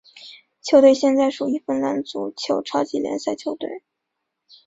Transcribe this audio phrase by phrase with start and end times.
[0.63, 3.83] 球队现在属于芬兰足球超级联赛球队。